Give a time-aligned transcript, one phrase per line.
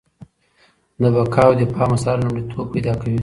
[1.01, 3.17] د بقا او دفاع مسله لومړیتوب پیدا کوي.